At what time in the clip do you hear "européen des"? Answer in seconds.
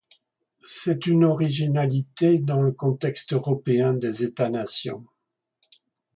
3.33-4.23